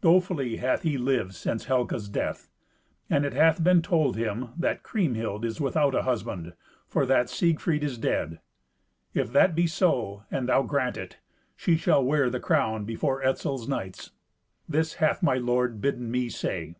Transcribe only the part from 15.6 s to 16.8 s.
bidden me say."